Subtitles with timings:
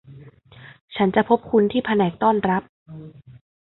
[0.95, 2.63] ฉันจะพบคุณที่แผนกต้อนรับ